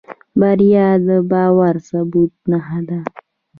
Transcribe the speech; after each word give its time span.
بریا 0.39 0.87
د 1.07 1.09
باور 1.31 1.75
د 1.81 1.83
ثبوت 1.87 2.33
نښه 2.51 2.79
ده. 2.87 2.99